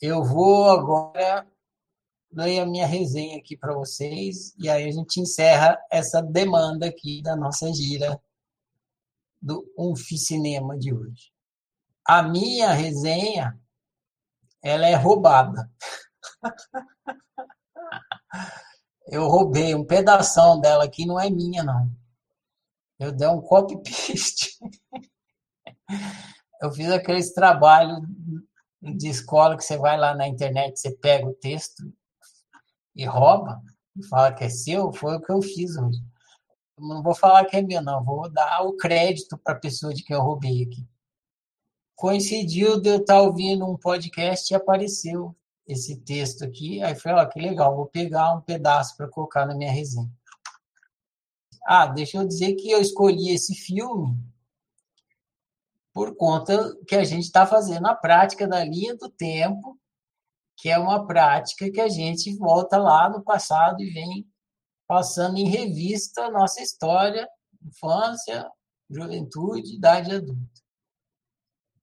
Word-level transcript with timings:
eu 0.00 0.22
vou 0.22 0.68
agora 0.68 1.46
ler 2.32 2.60
a 2.60 2.66
minha 2.66 2.86
resenha 2.86 3.38
aqui 3.38 3.56
para 3.56 3.74
vocês 3.74 4.54
e 4.58 4.68
aí 4.68 4.88
a 4.88 4.90
gente 4.90 5.20
encerra 5.20 5.78
essa 5.90 6.20
demanda 6.20 6.86
aqui 6.86 7.22
da 7.22 7.34
nossa 7.34 7.72
gira 7.72 8.20
do 9.40 9.64
Unfi 9.78 10.18
Cinema 10.18 10.76
de 10.76 10.92
hoje. 10.92 11.32
A 12.04 12.22
minha 12.22 12.72
resenha 12.72 13.58
ela 14.62 14.86
é 14.86 14.94
roubada. 14.94 15.70
Eu 19.08 19.28
roubei 19.28 19.72
um 19.74 19.84
pedação 19.84 20.60
dela 20.60 20.84
aqui, 20.84 21.06
não 21.06 21.20
é 21.20 21.30
minha, 21.30 21.62
não. 21.62 21.88
Eu 22.98 23.12
dei 23.12 23.28
um 23.28 23.40
copy-paste. 23.40 24.58
Eu 26.60 26.72
fiz 26.72 26.90
aqueles 26.90 27.32
trabalhos 27.32 28.00
de 28.94 29.08
escola 29.08 29.56
que 29.56 29.64
você 29.64 29.76
vai 29.76 29.96
lá 29.98 30.14
na 30.14 30.28
internet, 30.28 30.78
você 30.78 30.90
pega 30.90 31.26
o 31.26 31.34
texto 31.34 31.82
e 32.94 33.04
rouba, 33.04 33.60
e 33.96 34.06
fala 34.06 34.32
que 34.32 34.44
é 34.44 34.48
seu, 34.48 34.92
foi 34.92 35.16
o 35.16 35.20
que 35.20 35.32
eu 35.32 35.42
fiz 35.42 35.76
hoje. 35.76 36.00
não 36.78 37.02
vou 37.02 37.14
falar 37.14 37.44
que 37.46 37.56
é 37.56 37.62
meu, 37.62 37.82
não, 37.82 38.04
vou 38.04 38.30
dar 38.30 38.62
o 38.62 38.76
crédito 38.76 39.38
para 39.38 39.54
a 39.54 39.58
pessoa 39.58 39.92
de 39.94 40.02
quem 40.02 40.16
eu 40.16 40.22
roubei 40.22 40.62
aqui. 40.62 40.86
Coincidiu 41.94 42.80
de 42.80 42.90
eu 42.90 42.96
estar 42.98 43.22
ouvindo 43.22 43.64
um 43.66 43.76
podcast 43.76 44.52
e 44.52 44.56
apareceu 44.56 45.34
esse 45.66 45.96
texto 45.96 46.44
aqui. 46.44 46.82
Aí 46.82 46.94
foi, 46.94 47.12
ó, 47.12 47.24
que 47.26 47.40
legal, 47.40 47.74
vou 47.74 47.86
pegar 47.86 48.34
um 48.34 48.40
pedaço 48.40 48.96
para 48.96 49.08
colocar 49.08 49.46
na 49.46 49.54
minha 49.54 49.72
resenha. 49.72 50.10
Ah, 51.66 51.86
deixa 51.86 52.18
eu 52.18 52.26
dizer 52.26 52.54
que 52.54 52.70
eu 52.70 52.80
escolhi 52.80 53.30
esse 53.30 53.54
filme 53.54 54.16
por 55.96 56.14
conta 56.14 56.76
que 56.86 56.94
a 56.94 57.02
gente 57.04 57.22
está 57.22 57.46
fazendo 57.46 57.86
a 57.86 57.94
prática 57.94 58.46
da 58.46 58.62
linha 58.62 58.94
do 58.94 59.08
tempo, 59.08 59.80
que 60.54 60.68
é 60.68 60.78
uma 60.78 61.06
prática 61.06 61.70
que 61.70 61.80
a 61.80 61.88
gente 61.88 62.36
volta 62.36 62.76
lá 62.76 63.08
no 63.08 63.24
passado 63.24 63.80
e 63.80 63.88
vem 63.88 64.30
passando 64.86 65.38
em 65.38 65.48
revista 65.48 66.26
a 66.26 66.30
nossa 66.30 66.60
história, 66.60 67.26
infância, 67.62 68.46
juventude, 68.90 69.76
idade 69.76 70.14
adulta. 70.14 70.60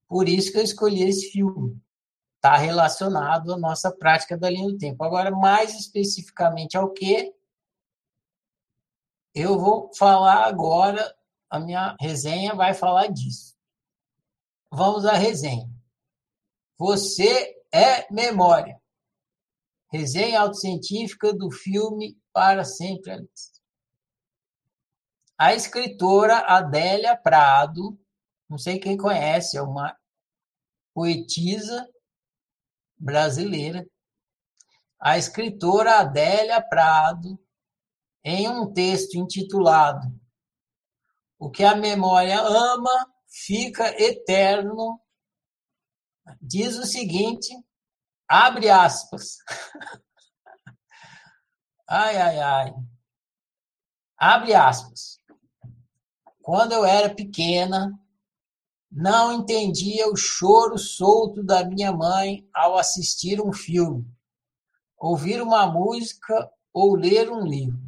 Por 0.06 0.28
isso 0.28 0.52
que 0.52 0.58
eu 0.58 0.62
escolhi 0.62 1.02
esse 1.02 1.32
filme 1.32 1.76
está 2.36 2.56
relacionado 2.56 3.52
à 3.52 3.58
nossa 3.58 3.90
prática 3.90 4.38
da 4.38 4.48
linha 4.48 4.68
do 4.68 4.78
tempo. 4.78 5.02
Agora, 5.02 5.32
mais 5.32 5.74
especificamente 5.74 6.76
ao 6.76 6.92
que, 6.92 7.34
eu 9.34 9.58
vou 9.58 9.90
falar 9.98 10.44
agora, 10.44 11.02
a 11.50 11.58
minha 11.58 11.96
resenha 12.00 12.54
vai 12.54 12.74
falar 12.74 13.08
disso. 13.08 13.53
Vamos 14.76 15.04
à 15.04 15.12
resenha. 15.12 15.70
Você 16.76 17.54
é 17.72 18.12
memória. 18.12 18.82
Resenha 19.88 20.40
autocientífica 20.40 21.32
do 21.32 21.48
filme 21.48 22.18
Para 22.32 22.64
Sempre 22.64 23.12
Alice. 23.12 23.52
A 25.38 25.54
escritora 25.54 26.38
Adélia 26.38 27.16
Prado, 27.16 27.96
não 28.48 28.58
sei 28.58 28.80
quem 28.80 28.96
conhece, 28.96 29.56
é 29.56 29.62
uma 29.62 29.96
poetisa 30.92 31.88
brasileira, 32.98 33.86
a 34.98 35.16
escritora 35.16 36.00
Adélia 36.00 36.60
Prado, 36.60 37.38
em 38.24 38.48
um 38.48 38.72
texto 38.72 39.14
intitulado 39.16 40.08
O 41.38 41.48
que 41.48 41.62
a 41.62 41.76
memória 41.76 42.40
ama 42.40 43.13
fica 43.34 43.88
eterno, 44.00 45.00
diz 46.40 46.78
o 46.78 46.86
seguinte, 46.86 47.52
abre 48.28 48.70
aspas. 48.70 49.38
Ai, 51.86 52.16
ai, 52.16 52.38
ai. 52.38 52.74
Abre 54.16 54.54
aspas. 54.54 55.20
Quando 56.40 56.72
eu 56.72 56.82
era 56.82 57.14
pequena, 57.14 57.92
não 58.90 59.34
entendia 59.34 60.08
o 60.08 60.16
choro 60.16 60.78
solto 60.78 61.42
da 61.42 61.62
minha 61.62 61.92
mãe 61.92 62.48
ao 62.54 62.78
assistir 62.78 63.38
um 63.38 63.52
filme, 63.52 64.10
ouvir 64.96 65.42
uma 65.42 65.66
música 65.66 66.50
ou 66.72 66.96
ler 66.96 67.30
um 67.30 67.46
livro. 67.46 67.83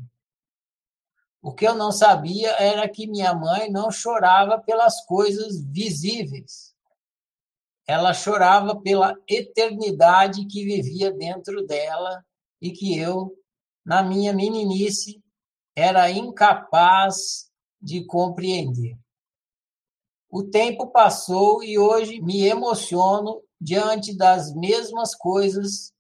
O 1.43 1.53
que 1.53 1.67
eu 1.67 1.75
não 1.75 1.93
sabia 1.93 2.51
era 2.61 2.89
que 2.89 3.07
minha 3.07 3.35
mãe 3.35 3.71
não 3.71 3.91
chorava 3.91 4.59
pelas 4.59 5.05
coisas 5.05 5.63
visíveis. 5.65 6.75
Ela 7.87 8.13
chorava 8.13 8.81
pela 8.81 9.15
eternidade 9.29 10.47
que 10.47 10.65
vivia 10.65 11.13
dentro 11.13 11.65
dela 11.65 12.25
e 12.61 12.73
que 12.73 12.99
eu, 12.99 13.33
na 13.85 14.03
minha 14.03 14.33
meninice, 14.33 15.23
era 15.77 16.11
incapaz 16.11 17.49
de 17.81 18.05
compreender. 18.07 18.99
O 20.29 20.43
tempo 20.43 20.89
passou 20.89 21.63
e 21.63 21.79
hoje 21.79 22.21
me 22.21 22.45
emociono 22.45 23.43
diante 23.61 24.17
das 24.17 24.53
mesmas 24.55 25.15
coisas, 25.15 25.93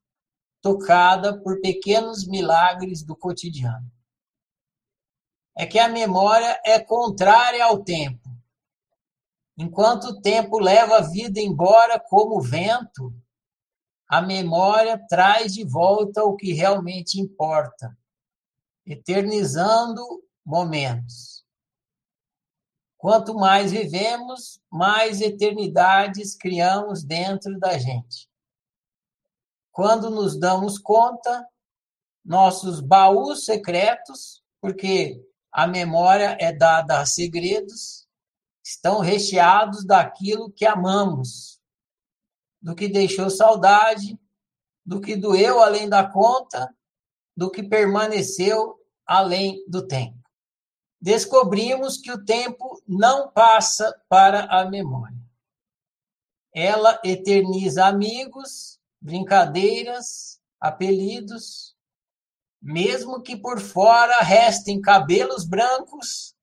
tocada 0.60 1.40
por 1.40 1.60
pequenos 1.60 2.26
milagres 2.26 3.04
do 3.04 3.14
cotidiano. 3.14 3.90
É 5.56 5.66
que 5.66 5.78
a 5.78 5.88
memória 5.88 6.60
é 6.64 6.78
contrária 6.78 7.64
ao 7.64 7.82
tempo. 7.82 8.28
Enquanto 9.56 10.08
o 10.08 10.20
tempo 10.20 10.58
leva 10.58 10.98
a 10.98 11.08
vida 11.08 11.40
embora 11.40 11.98
como 11.98 12.42
vento, 12.42 13.12
a 14.06 14.20
memória 14.20 15.02
traz 15.08 15.54
de 15.54 15.64
volta 15.64 16.22
o 16.24 16.36
que 16.36 16.52
realmente 16.52 17.18
importa, 17.18 17.96
eternizando 18.84 20.02
momentos. 20.44 21.44
Quanto 22.98 23.34
mais 23.34 23.72
vivemos, 23.72 24.60
mais 24.70 25.20
eternidades 25.20 26.36
criamos 26.36 27.02
dentro 27.02 27.58
da 27.58 27.78
gente. 27.78 28.28
Quando 29.72 30.10
nos 30.10 30.38
damos 30.38 30.78
conta, 30.78 31.46
nossos 32.24 32.80
baús 32.80 33.44
secretos, 33.44 34.42
porque 34.60 35.22
a 35.56 35.66
memória 35.66 36.36
é 36.40 36.52
dada 36.52 37.00
a 37.00 37.06
segredos, 37.06 38.06
estão 38.64 39.00
recheados 39.00 39.84
daquilo 39.84 40.50
que 40.50 40.66
amamos, 40.66 41.60
do 42.60 42.74
que 42.74 42.88
deixou 42.88 43.30
saudade, 43.30 44.18
do 44.84 45.00
que 45.00 45.16
doeu 45.16 45.60
além 45.60 45.88
da 45.88 46.06
conta, 46.08 46.74
do 47.36 47.50
que 47.50 47.62
permaneceu 47.62 48.76
além 49.06 49.64
do 49.68 49.86
tempo 49.86 50.26
descobrimos 51.06 51.98
que 51.98 52.10
o 52.10 52.24
tempo 52.24 52.82
não 52.84 53.30
passa 53.30 53.96
para 54.08 54.44
a 54.46 54.68
memória. 54.68 55.16
Ela 56.52 57.00
eterniza 57.04 57.86
amigos, 57.86 58.80
brincadeiras, 59.00 60.40
apelidos, 60.60 61.75
mesmo 62.60 63.22
que 63.22 63.36
por 63.36 63.60
fora 63.60 64.18
restem 64.20 64.80
cabelos 64.80 65.44
brancos, 65.44 66.34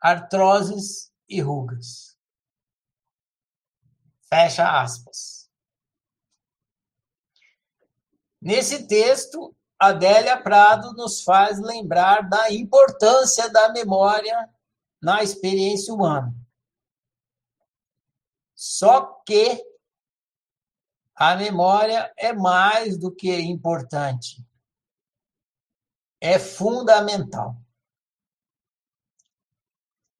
artroses 0.00 1.12
e 1.28 1.40
rugas. 1.40 2.16
Fecha 4.28 4.80
aspas. 4.80 5.50
Nesse 8.40 8.86
texto, 8.86 9.54
Adélia 9.78 10.40
Prado 10.40 10.92
nos 10.94 11.22
faz 11.22 11.60
lembrar 11.60 12.28
da 12.28 12.52
importância 12.52 13.48
da 13.50 13.72
memória 13.72 14.48
na 15.00 15.22
experiência 15.22 15.92
humana. 15.92 16.34
Só 18.54 19.22
que 19.26 19.60
a 21.14 21.36
memória 21.36 22.12
é 22.16 22.32
mais 22.32 22.96
do 22.96 23.14
que 23.14 23.32
importante. 23.40 24.44
É 26.24 26.38
fundamental. 26.38 27.56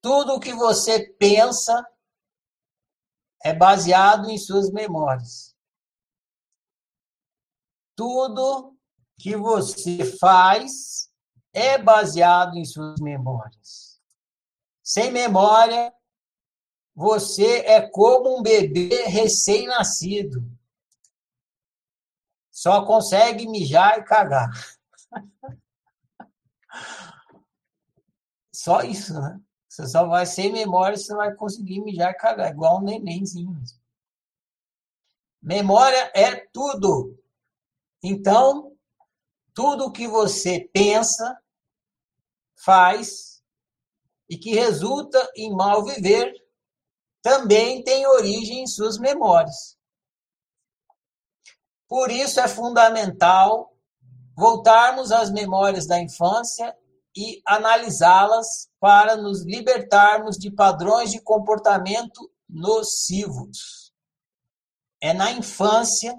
Tudo 0.01 0.35
o 0.35 0.41
que 0.41 0.53
você 0.53 1.09
pensa 1.17 1.89
é 3.41 3.55
baseado 3.55 4.29
em 4.29 4.37
suas 4.37 4.73
memórias. 4.73 5.57
Tudo 7.95 8.77
que 9.17 9.37
você 9.37 10.05
faz 10.19 11.09
é 11.53 11.79
baseado 11.79 12.57
em 12.57 12.65
suas 12.65 13.01
memórias. 13.01 14.03
Sem 14.83 15.13
memória, 15.13 15.95
você 16.97 17.61
é 17.61 17.81
como 17.81 18.41
um 18.41 18.43
bebê 18.43 19.05
recém-nascido. 19.05 20.45
Só 22.51 22.85
consegue 22.85 23.47
mijar 23.47 24.01
e 24.01 24.03
cagar. 24.03 24.51
Só 28.53 28.83
isso, 28.83 29.15
né? 29.15 29.41
Você 29.69 29.87
só 29.87 30.07
vai 30.07 30.27
sem 30.27 30.53
memória, 30.53 30.99
você 30.99 31.15
vai 31.15 31.35
conseguir 31.35 31.81
mijar 31.81 32.13
e 32.13 32.17
cagar, 32.17 32.51
igual 32.51 32.79
um 32.79 32.85
nenenzinho. 32.85 33.59
Memória 35.41 36.13
é 36.15 36.37
tudo. 36.53 37.19
Então, 38.03 38.77
tudo 39.55 39.91
que 39.91 40.07
você 40.07 40.69
pensa, 40.73 41.39
faz 42.65 43.43
e 44.29 44.37
que 44.37 44.55
resulta 44.55 45.31
em 45.37 45.55
mal 45.55 45.85
viver 45.85 46.33
também 47.23 47.83
tem 47.83 48.07
origem 48.07 48.63
em 48.63 48.67
suas 48.67 48.99
memórias. 48.99 49.79
Por 51.89 52.11
isso 52.11 52.41
é 52.41 52.49
fundamental 52.49 53.72
voltarmos 54.37 55.13
às 55.13 55.31
memórias 55.31 55.87
da 55.87 56.01
infância 56.01 56.77
e 57.17 57.43
analisá-las 57.47 58.71
para 58.81 59.17
nos 59.17 59.45
libertarmos 59.45 60.37
de 60.39 60.51
padrões 60.51 61.11
de 61.11 61.21
comportamento 61.21 62.31
nocivos. 62.49 63.93
É 65.01 65.13
na 65.13 65.33
infância 65.33 66.17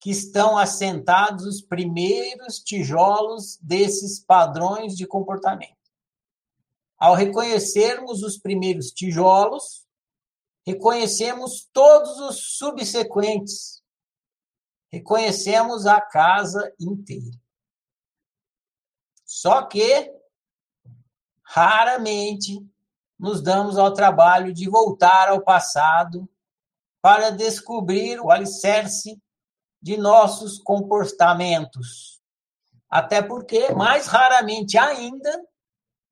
que 0.00 0.10
estão 0.10 0.56
assentados 0.56 1.44
os 1.44 1.60
primeiros 1.60 2.58
tijolos 2.58 3.58
desses 3.60 4.18
padrões 4.18 4.96
de 4.96 5.06
comportamento. 5.06 5.76
Ao 6.98 7.14
reconhecermos 7.14 8.22
os 8.22 8.38
primeiros 8.38 8.90
tijolos, 8.90 9.86
reconhecemos 10.66 11.68
todos 11.72 12.18
os 12.20 12.56
subsequentes. 12.58 13.79
Reconhecemos 14.92 15.86
a 15.86 16.00
casa 16.00 16.72
inteira. 16.78 17.38
Só 19.24 19.62
que 19.62 20.12
raramente 21.42 22.58
nos 23.18 23.42
damos 23.42 23.78
ao 23.78 23.92
trabalho 23.92 24.52
de 24.52 24.68
voltar 24.68 25.28
ao 25.28 25.42
passado 25.42 26.28
para 27.00 27.30
descobrir 27.30 28.20
o 28.20 28.30
alicerce 28.30 29.20
de 29.80 29.96
nossos 29.96 30.58
comportamentos. 30.58 32.20
Até 32.88 33.22
porque, 33.22 33.72
mais 33.72 34.06
raramente 34.06 34.76
ainda, 34.76 35.30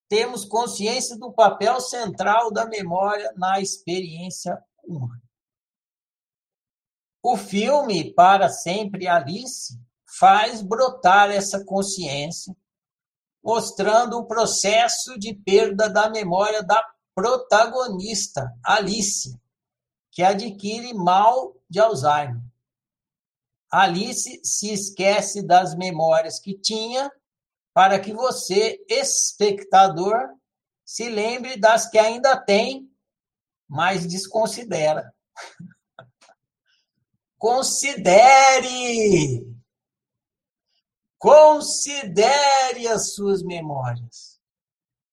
temos 0.09 0.45
consciência 0.45 1.19
do 1.19 1.33
papel 1.33 1.81
central 1.81 2.53
da 2.53 2.65
memória 2.67 3.33
na 3.37 3.61
experiência 3.61 4.63
humana. 4.85 5.28
O 7.23 7.37
filme 7.37 8.13
Para 8.15 8.49
Sempre 8.49 9.09
Alice 9.09 9.79
faz 10.19 10.63
brotar 10.63 11.31
essa 11.31 11.65
consciência, 11.65 12.57
mostrando 13.43 14.19
o 14.19 14.27
processo 14.27 15.19
de 15.19 15.35
perda 15.35 15.89
da 15.89 16.09
memória 16.09 16.63
da 16.63 16.83
protagonista, 17.15 18.53
Alice, 18.65 19.37
que 20.13 20.23
adquire 20.23 20.95
mal 20.95 21.57
de 21.69 21.81
Alzheimer. 21.81 22.41
Alice 23.71 24.41
se 24.45 24.73
esquece 24.73 25.43
das 25.43 25.75
memórias 25.75 26.39
que 26.39 26.57
tinha 26.59 27.11
para 27.75 28.01
que 28.01 28.13
você, 28.13 28.79
espectador, 28.89 30.17
se 30.85 31.09
lembre 31.09 31.59
das 31.59 31.89
que 31.89 31.99
ainda 31.99 32.37
tem, 32.37 32.91
mas 33.69 34.07
desconsidera. 34.07 35.13
Considere! 37.39 38.77
Considere 41.19 42.89
as 42.89 43.15
suas 43.15 43.43
memórias. 43.43 44.41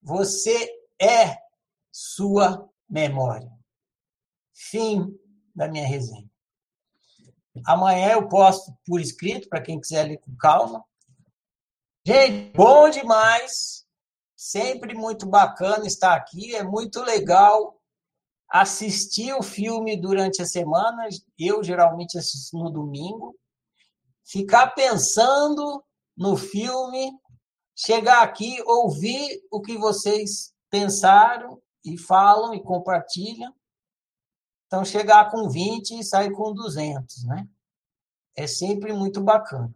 Você 0.01 0.69
é 1.01 1.37
sua 1.91 2.69
memória. 2.89 3.51
Fim 4.53 5.17
da 5.55 5.67
minha 5.67 5.87
resenha. 5.87 6.29
Amanhã 7.65 8.13
eu 8.13 8.27
posto 8.27 8.75
por 8.85 8.99
escrito 8.99 9.47
para 9.47 9.61
quem 9.61 9.79
quiser 9.79 10.03
ler 10.03 10.17
com 10.17 10.35
calma. 10.35 10.83
Gente, 12.05 12.51
bom 12.55 12.89
demais. 12.89 13.85
Sempre 14.35 14.93
muito 14.93 15.25
bacana 15.25 15.87
estar 15.87 16.13
aqui. 16.13 16.55
É 16.55 16.63
muito 16.63 17.01
legal 17.01 17.79
assistir 18.61 19.33
o 19.33 19.43
filme 19.43 19.97
durante 19.97 20.41
a 20.41 20.45
semana. 20.45 21.09
Eu 21.37 21.61
geralmente 21.61 22.17
assisto 22.17 22.57
no 22.57 22.69
domingo. 22.69 23.37
Ficar 24.23 24.67
pensando 24.67 25.83
no 26.15 26.37
filme, 26.37 27.11
chegar 27.75 28.23
aqui, 28.23 28.63
ouvir 28.65 29.41
o 29.51 29.61
que 29.61 29.77
vocês 29.77 30.53
pensaram 30.69 31.61
e 31.83 31.97
falam 31.97 32.53
e 32.53 32.63
compartilham. 32.63 33.53
Então, 34.67 34.85
chegar 34.85 35.29
com 35.29 35.49
20 35.49 35.99
e 35.99 36.03
sair 36.03 36.31
com 36.31 36.53
200, 36.53 37.25
né? 37.25 37.47
É 38.37 38.47
sempre 38.47 38.93
muito 38.93 39.21
bacana. 39.21 39.73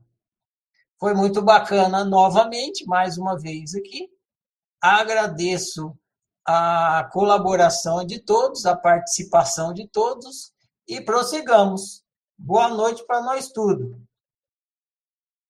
Foi 0.98 1.14
muito 1.14 1.42
bacana 1.42 2.06
novamente, 2.06 2.86
mais 2.86 3.18
uma 3.18 3.38
vez 3.38 3.76
aqui. 3.76 4.10
Agradeço 4.82 5.98
a 6.46 7.10
colaboração 7.12 8.06
de 8.06 8.20
todos, 8.20 8.66
a 8.66 8.76
participação 8.76 9.74
de 9.74 9.88
todos 9.88 10.52
e 10.88 11.02
prossigamos. 11.02 12.04
Boa 12.38 12.70
noite 12.70 13.06
para 13.06 13.22
nós 13.22 13.50
tudo. 13.50 14.02